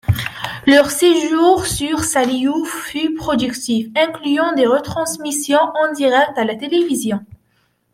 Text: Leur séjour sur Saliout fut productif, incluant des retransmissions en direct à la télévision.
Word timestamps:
Leur 0.65 0.89
séjour 0.89 1.67
sur 1.67 2.03
Saliout 2.03 2.65
fut 2.65 3.13
productif, 3.13 3.87
incluant 3.95 4.51
des 4.55 4.65
retransmissions 4.65 5.59
en 5.59 5.91
direct 5.93 6.35
à 6.37 6.43
la 6.43 6.55
télévision. 6.55 7.23